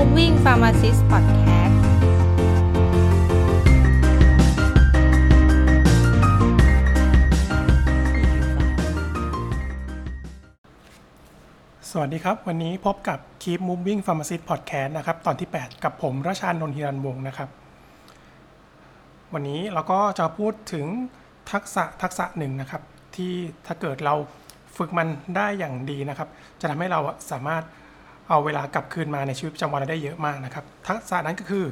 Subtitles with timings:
[0.00, 1.74] Moving Pharmacist Podcast
[11.90, 17.48] สวัสดีครับ วันนี้พบกับ Keep Moving Pharmacist Podcast นะครับ ตอนที่ 8 กับผมราชานนท์ฮิรันวงศ์นะครับ
[19.34, 20.86] วันนี้เราก็จะพูดถึง
[21.52, 22.82] ทักษะทักษะหนึ่งนะครับ
[23.16, 23.32] ที่
[23.66, 24.14] ถ้าเกิดเรา
[24.76, 26.28] ฝึกมันได้อย่างดีนะครับ
[26.60, 27.00] จะทำให้เรา
[27.32, 27.64] สามารถ
[28.28, 31.64] เอาเวลากลับคืนมาในชีวิตประจำวันเราได้เยอะมากนะครับ ทักษะนั้นก็คือ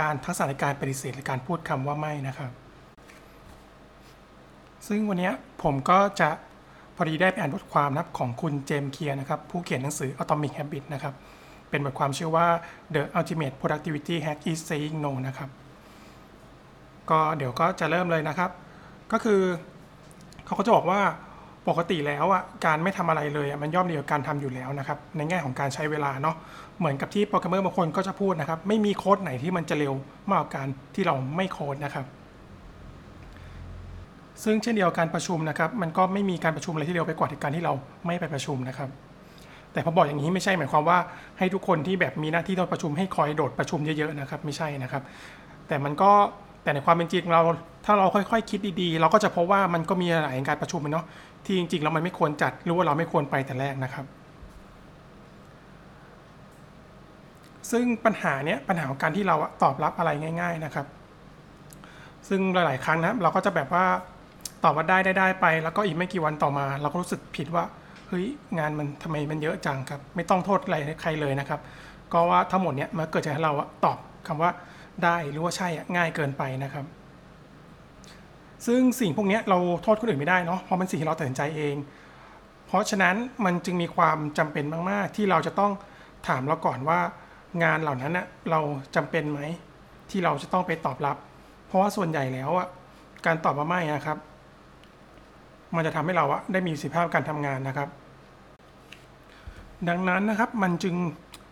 [0.00, 2.50] การทักษะในการปฏิเสธหรือการพูดคำว่าไม่นะครับ
[4.88, 5.30] ซึ่งวันนี้
[5.62, 6.30] ผมก็จะ
[6.96, 11.14] พอดีได้ไปอ่านบทความนับของคุณเจมส์เคียร์นะครับ ผู้เขียนหนังสือ Atomic Habit นะครับ
[11.70, 12.46] เป็นบทความชื่อว่า
[12.94, 15.50] The Ultimate Productivity Hack is Saying No นะครับ
[17.10, 18.50] ก็เดี๋ยวก็จะเริ่มเลยนะครับ
[19.12, 19.40] ก็คือ
[20.44, 21.02] เขาก็จะบอกว่า
[21.68, 26.36] ปกติแล้วอะการไม่ทำอะไรเลยอะมันย่อมดีกว่าการทำอยู่แล้วนะครับในแง่ของการใช้เวลาเนาะ
[26.78, 29.94] เหมือนกับที่โปรแกรมเมอร์บางคนก็จะพูดนะครับ ไม่มีโค้ดไหนที่มันจะเร็ว
[30.30, 32.06] มากกว่าการที่เราไม่โค้ดนะครับ
[34.44, 37.72] ซึ่งเช่นเดียวกันประชุมนะครับ มันก็ไม่มีการประชุมอะไรที่เร็วไปกว่าการที่เรา
[38.06, 38.88] ไม่ไปประชุมนะครับ
[39.72, 40.98] แต่พอบอกอย่างนี้ไม่ใช่หมายความว่า
[41.38, 45.02] ให้ทุกคนที่แบบมีหน้าที่ต้องประชุมให้คอยโดดประชุมเยอะๆนะครับ ไม่ใช่นะครับ
[45.68, 46.10] แต่มันก็
[46.62, 47.42] แต่ในความเป็นจริงเรา
[47.84, 51.04] ถ้าเราค่อยๆ คิดดีๆ เราก็จะพบว่ามันก็มีหลายการประชุมเนาะ
[51.44, 54.06] ที่จริงๆแล้วมันไม่ควรจัดหรือว่าเราไม่ควรไปแต่แรกนะครับ
[57.70, 60.86] ซึ่งปัญหาเนี้ยปัญหาของการที่เราตอบรับอะไรง่าย ๆนะครับ
[62.28, 63.84] ซึ่งหลาย ๆ ครั้งนะเราก็จะแบบว่า
[64.64, 67.64] ตอบว่าได้ได้ได้ไป แล้วก็อีกไม่กี่วันต่อมา เราก็รู้สึกผิดว่า
[68.08, 68.26] เฮ้ย
[68.58, 71.60] งานมันทำไมมันเยอะจังครับ ไม่ต้องโทษอะไรใครเลยนะครับ
[72.12, 73.52] ก็ว่าทั้งหมดเนี้ยมันเกิดจากเรา
[73.84, 74.50] ตอบคำว่า
[75.04, 76.84] ได้หรือว่าใช่ง่ายเกินไปนะครับ
[78.66, 81.76] ซึ่งสิ่งพวกนี้เราโทษคนอื่นไม่ได้เนาะเพราะมันสิ่งที่เราตัดสินใจเอง
[82.66, 85.72] เพราะฉะนั้นมันจึงมีความจำเป็นมาก ๆ ที่เราจะต้อง
[86.28, 87.00] ถามเราก่อนว่า
[87.62, 88.60] งานเหล่านั้นน่ะเรา
[88.96, 89.40] จำเป็นไหม
[90.10, 91.16] ที่เราจะต้องไปตอบรับ
[91.66, 92.68] เพราะว่าส่วนใหญ่แล้วอะ
[93.26, 94.18] การตอบว่าไม่นะครับ
[95.76, 97.88] มันจะทำให้เราอะได้มีประสิทธิภาพการทำงานนะครับ
[99.88, 100.94] ดังนั้นนะครับมันจึง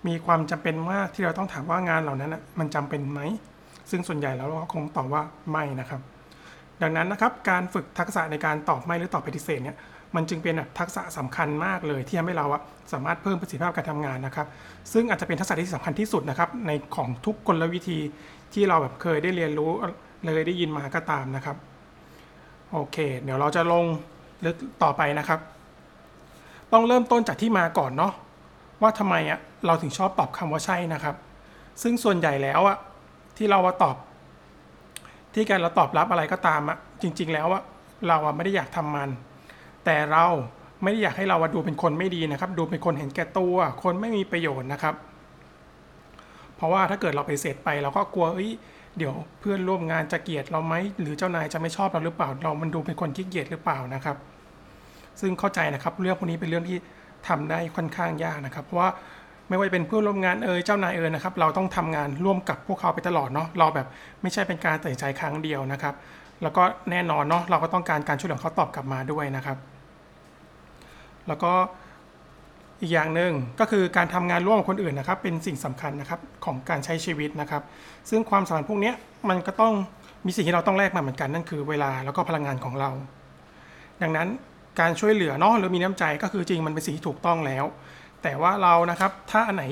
[0.08, 3.20] มีความจำเป็นมากที่เราต้องถามว่างานเหล่านั้นน่ะมันจำเป็นไหม
[3.90, 6.00] ซึ่งส่วนใหญ่แล้วเราก็คงตอบว่าไม่นะครับ
[6.82, 9.76] ดังนั้นนะครับการฝึกทักษะในการตอบไม่หรือตอบปฏิเสธเนี่ย
[10.14, 12.46] มันจึงเป็นแบบทักษะสำคัญมากเลยที่ทำให้เรา
[12.92, 14.46] สามารถเพิ่มประสิทธิภาพการทำงานนะครับ
[14.92, 17.98] ซึ่งอาจจะเป็นทักษะที่สำคัญที่สุดนะครับในของทุกกลวิธี
[18.54, 19.70] ที่เราแบบเคยได้เรียนรู้
[20.24, 21.56] เลยได้ยินมาก็ตามนะครับ
[22.72, 23.84] โอเค เดี๋ยวเราจะลง
[24.44, 25.40] ลึกต่อไปนะครับ
[26.72, 28.12] ต้องเริ่มต้นจากที่มาก่อนเนาะ
[28.82, 31.16] ว่าทำไมอะเราถึงชอบตอบคำว่าใช่นะครับ
[31.82, 32.76] ซึ่งส่วนใหญ่แล้วอะ
[33.36, 33.96] ที่เราาตอบ
[35.34, 37.62] ที่การเราตอบรับอะไรก็ตามอะจริง ๆ แล้วอะ
[38.08, 39.08] เราอะไม่ได้อยากทำมัน
[39.84, 40.24] แต่เรา
[40.82, 44.94] ไม่ได้อยากให้เราดูเป็นคนไม่ดีนะครับ ดูเป็นคนเห็นแก่ตัว คนไม่มีประโยชน์นะครับ
[46.56, 48.50] เพราะว่าถ้าเกิดเราไปเสร็จไปเราก็กลัวเอ้ย
[48.98, 54.16] เดี๋ยวเพื่อนร่วมงานจะเกลียดเราไหมหรือเจ้านายจะไม่ชอบเราหรือเปล่า เรามันดูเป็นคนขี้เกียจหรือเปล่านะครับ
[55.20, 56.78] ซึ่งเข้าใจนะครับเรื่องพวกนี้เป็นเรื่องที่
[57.28, 58.90] ทำได้ค่อนข้างยากนะครับ เพราะว่า
[59.48, 63.86] ไม่ว่าจะเป็นเพื่อนร่วมงานเอ่ยเจ้านายเอ่ยนะครับเราต้องทำงานร่วมกับพวกเขาไปตลอดเนาะเราแบบ
[64.22, 65.94] ไม่ใช่เป็นการตัดสินใจครั้งเดียวนะครับ
[66.42, 69.58] แล้วก็แน่นอนเนาะเราก็ต้องการการช่วยเหลือเขาตอบกลับมาด้วยนะครับ
[71.28, 71.52] แล้วก็
[72.80, 77.62] อีกอย่างหนึ่งก็คือการทำงานร่วมกับคนอื่นนะครับ เป็นสิ่งสำคัญนะครับของการใช้ชีวิตนะครับ
[78.10, 78.92] ซึ่งความสัมพันธ์พวกนี้
[79.28, 79.74] มันก็ต้อง
[80.26, 82.90] มีสิ่งที่เราต้องแลกมาเหมือนกันนั่นคือเวลาแล้วก็พลังงานของเรา
[84.02, 84.28] ดังนั้น
[84.80, 87.64] การช่วยเหลือเนาะหรือมีน้ำใจก็คือจริงมันเป็นสิ่งที่ถูกต้องแล้ว
[88.22, 89.64] แต่ว่าเรานะครับถ้าอันไหน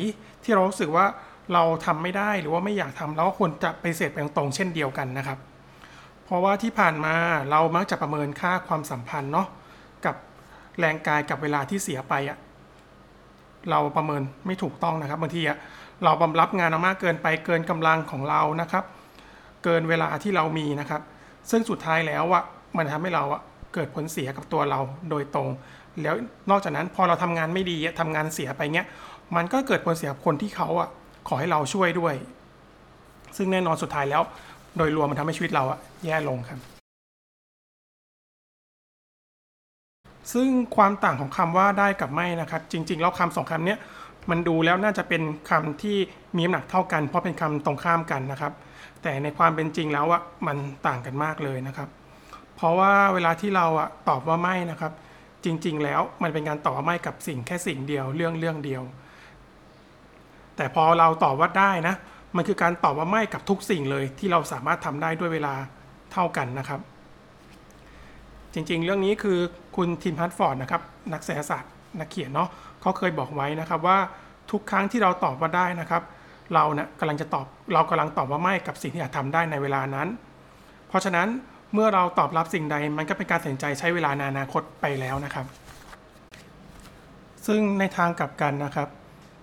[0.45, 1.07] ที่เรารู้สึกว่า
[1.53, 5.39] เราทำไม่ได้หรือว่าไม่อยากทำเราก็ควรจะไปเสร็จไปตรงๆเช่นเดียวกันนะครับ
[6.25, 7.15] เพราะว่าที่ผ่านมา
[7.51, 9.49] เรามักจะประเมินค่าความสัมพันธ์เนาะ
[10.05, 10.15] กับ
[10.79, 12.39] แรงกายกับเวลาที่เสียไปอะ
[13.71, 15.59] เราประเมินไม่ถูกต้องนะครับบางทีอะ
[16.05, 18.85] เราบำรับงานมากเกินไปเกินกำลังของเรานะครับ
[19.65, 21.03] เกินเวลาที่เรามีนะครับ
[21.51, 22.43] ซึ่งสุดท้ายแล้วอะ
[22.77, 23.41] มันทำให้เราอะ
[23.75, 24.81] เกิดผลเสียกับตัวเรา
[25.11, 25.49] โดยตรง
[26.03, 26.15] แล้ว
[26.51, 28.89] นอกจากนั้นพอเราทำงานไม่ดีทำงานเสียไปเงี้ย
[29.37, 30.89] มันก็เกิดผลเสียกับคนที่เขาอะ
[31.29, 32.15] ขอให้เราช่วยด้วย
[33.37, 34.23] ซึ่งแน่นอนสุดท้ายแล้ว
[34.77, 36.61] โดยรวมมันทำให้ชีวิตเราอะแย่ลงครับ
[40.33, 43.79] ซึ่งความต่างของคำว่าได้กับไม่นะครับ จริง ๆ แล้วคำสองคำเนี้ย
[44.31, 45.97] มันดูแล้วน่าจะเป็นคำที่
[46.37, 48.53] มีน้ำหนักเท่ากัน เพราะเป็นคำตรงข้ามกันนะครับ
[49.03, 50.57] แต่ในความเป็นจริงแล้วอะมัน
[50.87, 51.89] ต่างกันมากเลยนะครับ
[52.57, 54.93] เพราะว่าเวลาที่เราอะตอบว่าไม่นะครับ
[55.47, 58.83] จริง ๆ แล้วมันเป็นการตอบว่าไม่กับสิ่งแค่สิ่งเดียวเรื่องเรื่องเดียว
[60.57, 61.95] แต่พอเราตอบว่าได้นะ
[62.37, 65.55] มันคือการตอบว่าไม่กับทุกสิ่งเลยที่เราสามารถทำได้ด้วยเวลา
[66.13, 66.81] เท่ากันนะครับ
[68.55, 69.39] จริง ๆ เรื่องนี้คือ
[69.77, 70.83] คุณทิมฮัตฟอร์ดนะครับ
[71.13, 72.49] นักเศรษฐศาสตร์นักเขียนเนาะ
[72.81, 73.99] เขาเคยบอกไว้นะครับว่า
[74.51, 76.03] ทุกครั้งที่เราตอบว่าได้นะครับ
[76.55, 80.09] เราเนะ่ยกำลังจะตอบเรากำลังตอบว่าไม่กับสิ่งที่อาจทำได้ในเวลานั้น
[80.89, 81.29] เพราะฉะนั้น
[81.73, 85.47] เมื่อเราตอบรับสิ่งใดมันก็เป็นการตัดสินใจใช้เวลาในอนาคตไปแล้วนะครับ
[87.47, 88.89] ซึ่งในทางกลับกันนะครับ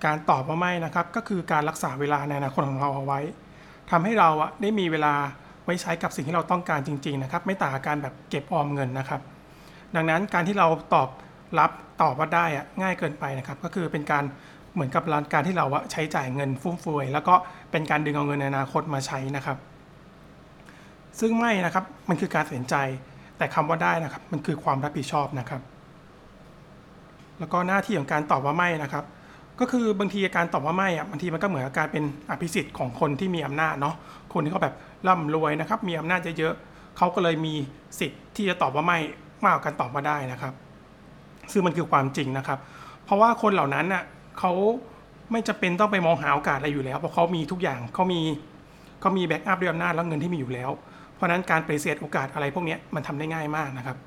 [0.05, 3.19] การตอบว่าไม่นะครับ ก็คือการรักษาเวลาในอนาคตของเราเอาไว้
[3.91, 5.13] ทำให้เราอะได้มีเวลา
[5.65, 9.21] ไว้ใช้กับสิ่งที่เราต้องการจริง ๆ นะครับ ไม่ต่างกับการแบบเก็บออมเงินนะครับ
[9.95, 11.09] ดังนั้นการที่เราตอบ
[11.59, 11.71] รับ
[12.01, 14.23] ตอบว่าได้อะง่ายเกินไปนะครับ ก็คือเป็นการ
[14.73, 15.03] เหมือนกับ
[15.33, 17.35] การที่เราอะใช้จ่ายเงินฟุ่มเฟือยแล้วก็
[17.71, 19.57] เป็นการดึงเอาเงินในอนาคตมาใช้นะครับ
[21.19, 22.75] ซึ่งไม่นะครับมันคือการตัดสินใจ
[23.37, 25.61] แต่คำว่าได้นะครับ มันคือความรับผิดชอบนะครับ
[27.39, 29.05] แล้วก็หน้าที่ของการตอบว่าไม่นะครับ
[29.59, 33.95] ก็คือบางทีการตอบว่าไม่อะบางทีมันก็เหมือนกับการเป็นอภิสิทธิ์ของคนที่มีอำนาจเนาะ
[34.33, 34.75] คนที่เขาแบบ
[35.07, 37.53] ร่ำรวยนะครับ มีอำนาจเยอะๆเขาก็เลยมี
[37.99, 38.99] สิทธิ์ที่จะตอบว่าไม่
[39.43, 40.53] มากกว่าการตอบว่าได้นะครับ
[41.51, 42.59] ซึ่งมันคือความจริงนะครับ
[43.05, 44.03] เพราะว่าคนเหล่านั้นน่ะ
[44.39, 44.51] เขา
[45.31, 48.21] ไม่จำเป็นต้องไปมองหาโอกาสอะไรอยู่แล้วเพราะเขามีทุกอย่างเขามี
[48.99, 50.71] เขามี backup ด้วยอำนาจแล้วเงินที่มีอยู่แล้ว
[51.15, 53.97] เพราะนั้นการปฏิเสธโอกาสอะไรพวกนี้มันทำได้ง่ายมากนะครับ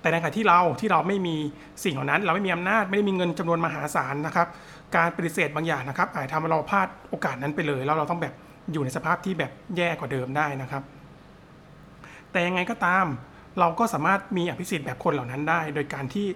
[0.00, 1.36] แต่ในขณะที่เราที่เราไม่มี
[1.84, 4.48] สิ่งเหล่านั้น เราไม่มีอำนาจไม่ได้มีเงินจำนวนมหาศาลนะครับ
[4.96, 8.34] การปฏิเสธบางอย่างนะครับ อาจทำให้เราพลาดโอกาสนั้นไปเลยแล้วเราต้องแบบ
[8.72, 10.82] อยู่ในสภาพที่แบบแย่กว่าเดิมได้นะครับ
[12.30, 13.06] แต่ยังไงก็ตาม
[13.60, 16.26] เราก็สามารถมีอภิสิทธิ์แบบคนเหล่านั้นได้ โดยการที่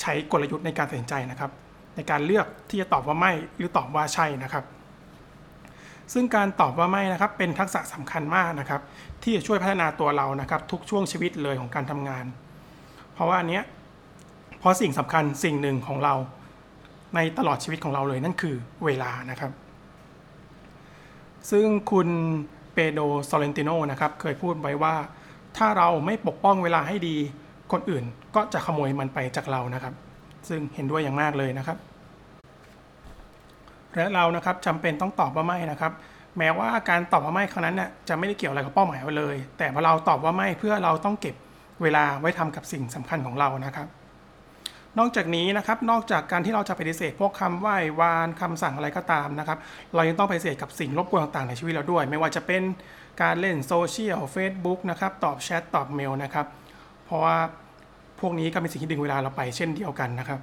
[0.00, 1.50] ใช้กลยุทธ์ในการตัดสินใจนะครับ
[1.96, 4.64] ในการเลือกที่จะตอบว่าไม่หรือตอบว่าใช่นะครับ
[6.12, 8.80] ซึ่งการตอบว่าไม่นะครับเป็นทักษะสำคัญมากนะครับ
[9.22, 12.24] ที่จะช่วยพัฒนาตัวเรานะครับ ทุกช่วงชีวิตเลยของการทำงาน
[13.14, 13.64] เพราะว่าอันเนี้ย
[14.58, 16.14] เพราะสิ่งสำคัญสิ่งหนึ่งของเรา
[17.14, 19.52] ในตลอดชีวิตของเราเลยนั่นคือเวลานะครับ
[21.50, 22.08] ซึ่งคุณ
[22.72, 24.94] เปโดซอเลนติโนนะครับเคยพูดไว้ว่า
[25.56, 27.16] ถ้าเราไม่ปกป้องเวลาให้ดี
[27.72, 28.04] คนอื่น
[28.34, 29.94] ก็จะขโมยมันไปจากเรานะครับ
[30.48, 31.78] ซึ่งเห็นด้วยอย่างมากเลยนะครับ
[33.96, 35.92] และเรานะครับจำเป็นต้องตอบว่าไม่นะครับ
[36.38, 41.34] แม้ว่าการตอบว่าไม่ครั้งนั้นน่ะจะไม่ได้เกี่ยวอะไรกับเป้าหมายเราเลย แต่พอเราตอบว่าไม่เพื่อเราต้องเก็บ
[41.82, 43.88] เวลาไว้ทำกับสิ่งสำคัญของเรานะครับ
[44.98, 49.58] นอกจากนี้นะครับนอกจากการที่เราจะปฏิเสธพวกคำไหว้วานคำสั่งอะไรก็ตามนะครับ
[49.94, 52.62] เรายังต้องปฏิเสธกับสิ่งรบกวนต่างๆในชีวิตเราด้วย ไม่ว่าจะเป็น
[53.22, 56.46] การเล่นโซเชียล Facebook นะครับตอบแชทตอบเมลนะครับ
[57.04, 57.36] เพราะว่า
[58.20, 60.40] พวกนี้ก็เป็นสิ่งที่ดึงเวลาเราไปเช่นเดียวกันนะครับ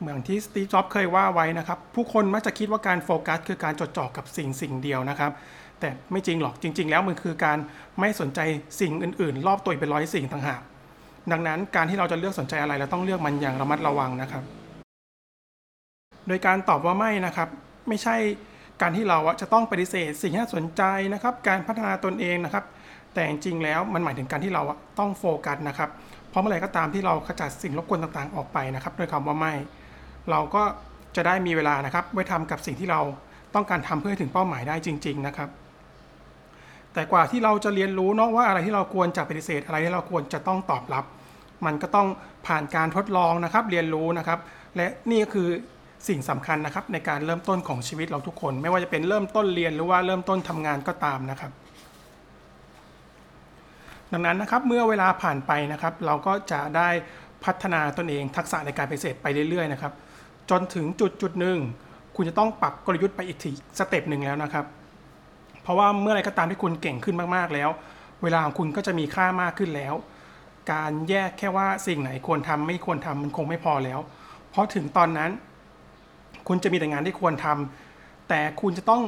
[0.00, 5.32] เหมือนที่สตีฟจ็อบเคยว่าไว้นะครับ ผู้คนมักจะคิดว่าการโฟกัสคือการจดจ่อกับสิ่งสิ่งเดียวนะครับ
[5.80, 7.58] แต่ไม่จริงหรอกจริง ๆ แล้วมันคือการ
[8.00, 8.40] ไม่สนใจ
[8.80, 10.60] สิ่งอื่น ๆ รอบตัวเป็นร้อยสิ่งต่างหาก
[11.32, 14.42] ดังนั้นการที่เราจะเลือกสนใจอะไรเราต้องเลือกมันอย่างระมัดระวังนะครับ
[16.28, 17.48] โดยการตอบว่าไม่นะครับ
[17.88, 18.16] ไม่ใช่
[18.82, 20.82] การที่เราจะต้องปฏิเสธ สิ่งที่น่าสนใจ
[21.14, 22.64] นะครับ การพัฒนาตนเองนะครับ
[23.14, 24.62] แต่จริงๆแล้วมันหมายถึงการที่เรา
[24.98, 25.90] ต้องโฟกัสนะครับ
[26.30, 29.52] เพราะเมื่อไรก็ตามที่เราขจัดสิ่งรบกวนต่างๆ ออกไปนะครับด้วยคำว่าไม่
[30.30, 30.62] เราก็
[31.16, 33.00] จะได้มีเวลานะครับไว้ทำกับสิ่งที่เรา
[33.54, 35.48] ต้องการทำเพื่อให้ถึงเป้าหมายได้จริง ๆนะครับ
[36.92, 41.04] แต่กว่าที่เราจะเรียนรู้เนาะว่าอะไรที่เราควรจะปฏิเสธอะไรที่เราควรจะต้องตอบรับ
[41.66, 42.08] มันก็ต้อง
[42.46, 44.38] ผ่านการทดลองนะครับ เรียนรู้นะครับ
[44.76, 45.48] และนี่ก็คือ
[46.08, 51.52] สิ่งสำคัญนะครับในการเริ่มต้นของชีวิตเราทุกคน ไม่ว่าจะเป็นเริ่มต้นเรียนหรือว่าเริ่มต้นทำงานก็ตามนะครับ
[54.12, 56.88] ดังนั้นนะครับเมื่อเวลาผ่านไปนะครับ เราก็จะได้
[57.44, 59.92] พัฒนาตนเองทักษะในการปฏิเสธไปเรื่อยๆนะครับ
[60.50, 61.58] จนถึงจุดจุดหนึ่ง
[62.16, 64.64] คุณจะต้องปรับกลยุทธ์ไปอีกทีสเต็ปหนึ่งแล้วนะครับ
[65.62, 67.70] เพราะว่าเมื่อไรก็ตามที่คุณเก่งขึ้นมากๆแล้ว
[68.22, 69.94] เวลาของคุณก็จะมีค่ามากขึ้นแล้ว
[70.72, 74.00] การแยกแค่ว่าสิ่งไหนควรทำไม่ควรทำมันคงไม่พอแล้ว
[74.50, 75.30] เพราะถึงตอนนั้น
[76.48, 79.02] คุณจะมีแต่งานที่ควรทำแต่คุณจะต้อง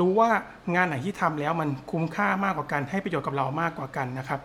[0.00, 0.30] รู้ว่า
[0.74, 4.40] งานไหนที่ทำแล้วมันคุ้มค่ามากกว่ากันให้ประโยชน์กับเรามากกว่ากันนะครับ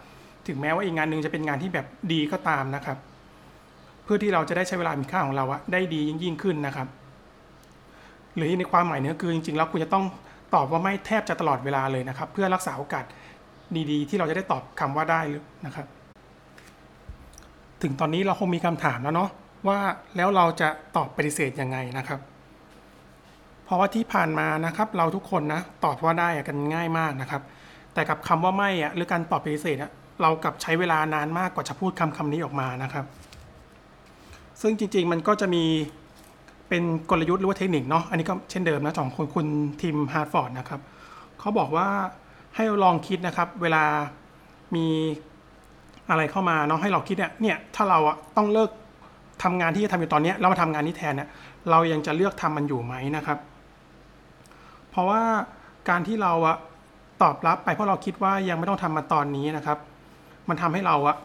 [0.48, 2.98] ถึงแม้ว่าอีกงานหนึ่งจะเป็นงานที่แบบดีก็ตามนะครับ
[4.06, 6.88] เพื่อที่เราจะได้ใช้เวลามีค่าของเราอะได้ดียิ่งยิ่งขึ้นนะครับ
[8.36, 10.06] หรือในความหมายเนื้อคือจริงๆแล้วคุณจะต้อง
[10.56, 13.06] ตอบว่าไม่แทบจะตลอดเวลาเลยนะครับ เพื่อรักษาโอกาส
[13.92, 15.22] ดีๆ ที่เราจะได้ตอบคำว่าได้
[15.66, 15.86] นะครับ
[17.82, 19.30] ถึงตอนนี้เราคงมีคำถามแล้วเนาะ
[19.68, 19.80] ว่า
[20.18, 22.20] แล้วเราจะตอบปฏิเสธยังไงนะครับ
[23.66, 27.42] เพราะว่าที่ผ่านมานะครับ เราทุกคนนะตอบว่าได้กันง่ายมากนะครับ
[27.94, 33.06] แต่กับคำว่าไม่อะหรือการตอบปฏิเสธอะเรากลับใช้เวลานานมากกว่าจะพูดคำคำนี้ออกมานะครับ
[34.62, 35.64] ซึ่งจริง ๆ มันก็จะมี
[36.70, 39.48] เป็นกลยุทธ์หรือว่าเทคนิคเนาะ อันนี้ก็เช่นเดิมนะของคุณคุณ
[39.82, 40.82] Tim Harford นะครับ
[41.40, 41.88] เขาบอกว่า
[42.56, 43.84] ให้ลองคิดนะครับ เวลา
[44.76, 44.88] มี
[46.10, 48.70] อะไรเข้ามาเนาะให้เราคิดเนี่ยเนี่ยถ้าเราอะต้องเลิก
[49.44, 51.30] ทำงานที่จะทำอยู่ตอนนี้แล้วมาทำงานนี้แทนเนี่ย
[51.70, 53.38] เรายังจะเลือกทำมันอยู่ไหมนะครับ
[54.90, 55.22] เพราะว่า
[55.90, 56.58] การที่เราอะ
[57.22, 59.78] ตอบรับไปเพราะเราคิดว่ายังไม่ต้องทำมาตอนนี้นะครับ
[60.50, 61.16] มันทำให้เราอะ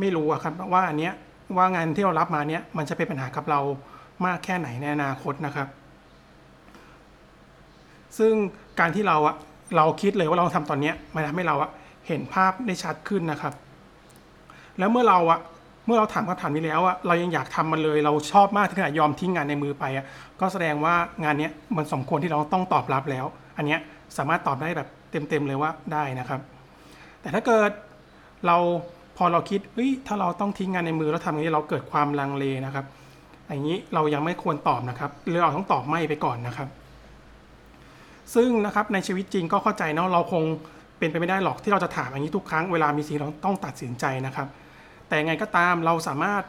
[0.00, 1.12] ไม่รู้อะครับว่าอันเนี้ย
[1.56, 3.60] ว่างานที่เรารับมาเนี้ยมันจะเป็นปัญหากับเรา
[4.26, 5.68] มากแค่ไหนในอนาคตนะครับ
[8.18, 8.32] ซึ่ง
[8.80, 9.36] การที่เราอะ
[9.76, 11.70] เราคิดเลยว่าเราทำตอนเนี้ยมันทำให้เราอะ
[12.06, 13.52] เห็นภาพได้ชัดขึ้นนะครับ
[14.78, 15.40] แล้วเมื่อเราอะ
[15.86, 20.04] เมื่อเราถามคำถามนี้แล้วอะเรายังอยากทำมันเลย เราชอบมากถึงขนาดยอมทิ้งงานในมือไปอะ
[20.40, 23.80] ก็แสดงว่างานเนี้ยมันสมควรที่เราต้องตอบรับแล้ว อันเนี้ย
[24.16, 26.40] สามารถตอบได้แบบเต็มๆเลยว่าได้นะครับ
[27.20, 27.70] แต่ถ้าเกิด
[28.46, 28.56] เรา
[29.16, 32.84] พอเราคิดเฮ้ยถ้าเราต้องทิ้งงานในมือแล้วทำอย่างนี้เราเกิดความลังเลนะครับ
[33.48, 36.68] อย่างนี้เรายังไม่ควรตอบนะครับหรือเราต้องตอบไม่ไปก่อนนะครับ
[38.34, 40.44] ซึ่งนะครับในชีวิตจริงก็เข้าใจเนาะเราคง
[40.98, 44.48] เป็นไปไม่ได้หรอกที่เราจะถามอย่างนี้ทุกครั้งเวลามีสิ่งเราต้องตัดสินใจนะครับ
[45.08, 46.42] แต่ยังไงก็ตามเราสามารถ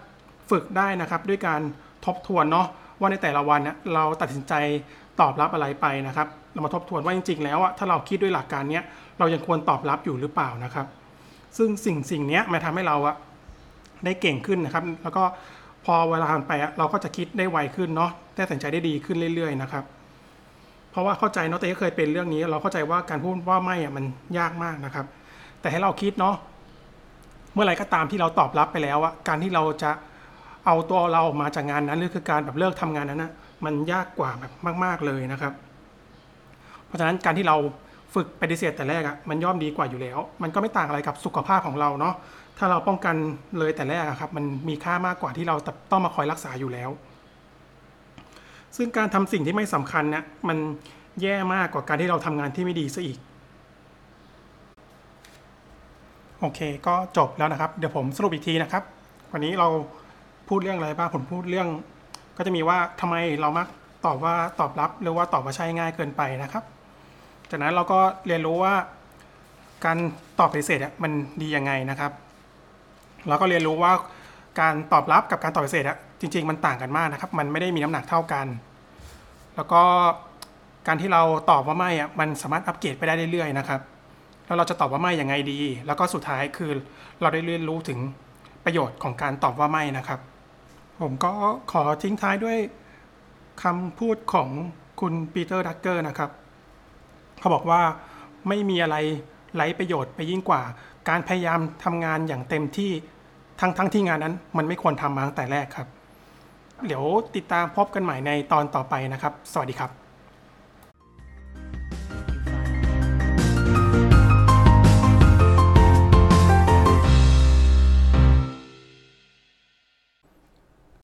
[0.50, 1.62] ฝึกได้นะครับ ด้วยการ
[2.06, 2.68] ทบทวนเนาะ
[3.00, 4.54] ว่าในแต่ละวันเนี่ยเราตัดสินใจ
[5.20, 8.84] ตอบรับอะไรไปนะครับ เรามาทบทวนว่าจริง ๆ แล้วอะถ้าเราคิดด้วยหลักการเนี้ย
[9.20, 10.86] เรายังควรตอบรับอยู่หรือเปล่านะครับ
[11.58, 13.16] ซึ่งสิ่งสิ่งนี้มันทำให้เราอะ
[14.06, 15.24] ได้เก่งขึ้นนะครับ แล้วก็
[15.86, 19.84] พอเวลาผ่านไปเราก็จะคิดได้ไวขึ้นเนาะได้ตัดสินใจได้ดีขึ้นเรื่อย ๆ นะครับ
[20.92, 24.06] เพราะว่าเข้าใจเนาะแต่ก็เคยเป็นเรื่องนี้ เราเข้าใจว่าการพูดว่าไม่อะมัน
[24.38, 25.06] ยากมากนะครับ
[25.62, 26.36] แต่ให้เราคิดเนาะ
[27.54, 29.92] เมื่อไรก็ตามที่เราตอบรับไปแล้วอะการที่เราจะ
[30.66, 33.32] เอาตัวเราออกมาจากงานนั้นหรือคือการแบบเลิกทำงานนั้นนะ
[33.66, 34.52] มันยากกว่าแบบ
[34.84, 35.54] มาก ๆเลยนะครับ
[36.86, 37.58] เพราะฉะนั้นการที่เรา
[38.14, 42.16] ฝึกปฏิเสธแต่แรกอะมันย่อมดีกว่าอยู่แล้ว มันก็ไม่ต่างอะไรกับสุขภาพของเราเนาะ
[42.58, 43.16] ถ้าเราป้องกัน
[43.58, 45.56] เลยแต่แรกอะครับมันมีค่ามากกว่าที่เรา
[45.92, 46.90] ต้องมาคอยรักษาอยู่แล้ว
[48.78, 50.58] ซึ่งการทำสิ่งที่ไม่สำคัญเนี่ยมัน
[51.22, 53.18] แย่มากกว่าการที่เราทำงานที่ไม่ดีซะอีก
[56.40, 58.84] โอเค ก็จบแล้วนะครับ เดี๋ยวผมสรุปอีกทีนะครับ
[59.32, 59.68] วันนี้เรา
[60.50, 61.68] พูดเรื่องอะไรบ้างผมพูดเรื่อง
[62.38, 63.68] ก็จะมีว่าทำไมเรามัก
[64.06, 66.64] ตอบว่าตอบรับหรือว่าตอบว่าใช่ง่ายเกินไปนะครับ
[67.50, 68.74] จากนั้นเราก็เรียนรู้ว่า
[69.86, 69.98] การ
[70.40, 71.12] ตอบปฏิเสธมัน
[71.42, 72.12] ดียังไงนะครับ
[73.28, 73.94] เราก็เรียนรู้ว่า
[74.60, 75.86] การตอบรับกับการตอบปฏิเสธ
[76.22, 78.48] จริง ๆ มันต่างกันมากนะครับ มันไม่ได้มีน้ำหนักเท่ากัน
[79.56, 79.82] แล้วก็
[80.88, 81.22] การที่เรา
[81.52, 83.82] ตอบว่าไม่อะมันสามารถอัปเกรดไปได้เรื่อยๆนะครับ
[84.46, 86.72] แล้วเราจะตอบว่าไม่ยังไงดี แล้วก็สุดท้ายคือ
[87.22, 88.00] เราได้เรียนรู้ถึง
[88.66, 90.20] ประโยชน์ของการตอบว่าไม่นะครับ
[91.02, 91.32] ผมก็
[91.72, 92.58] ขอทิ้งท้ายด้วย
[93.64, 94.50] คำพูดของ
[95.02, 96.32] คุณ Peter Drucker นะครับ
[97.40, 97.82] เขาบอกว่า
[98.48, 98.98] ไม่มีอะไร
[99.56, 100.62] ไร้ประโยชน์ไปยิ่งกว่า
[101.10, 102.92] การพยายามทำงานอย่างเต็มที่
[103.60, 105.88] ทั้งทั้งที่งานนั้นมันไม่ควรทำมาตั้งแต่แรกครับ
[106.88, 107.04] เดี๋ยว
[107.36, 110.05] ติดตามพบกันใหม่ในตอนต่อไปนะครับ สวัสดีครับ